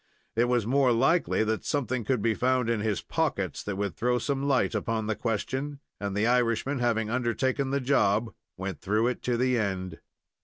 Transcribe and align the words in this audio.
It 0.35 0.45
was 0.45 0.65
more 0.65 0.91
likely 0.91 1.43
that 1.43 1.63
something 1.63 2.03
would 2.09 2.23
be 2.23 2.33
found 2.33 2.71
in 2.71 2.79
his 2.79 3.03
pockets 3.03 3.61
that 3.61 3.75
would 3.75 3.95
throw 3.95 4.17
some 4.17 4.47
light 4.47 4.73
upon 4.73 5.05
the 5.05 5.15
question; 5.15 5.79
and 5.99 6.17
the 6.17 6.25
Irishman, 6.25 6.79
having 6.79 7.11
undertaken 7.11 7.69
the 7.69 7.79
job, 7.81 8.33
went 8.57 8.81
through 8.81 9.09
it 9.09 9.21
to 9.21 9.37
the 9.37 9.59
end. 9.59 9.99